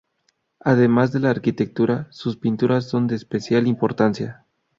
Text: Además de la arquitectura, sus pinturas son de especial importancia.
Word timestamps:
Además 0.61 1.11
de 1.11 1.19
la 1.19 1.29
arquitectura, 1.29 2.07
sus 2.09 2.35
pinturas 2.35 2.89
son 2.89 3.05
de 3.05 3.15
especial 3.15 3.67
importancia. 3.67 4.43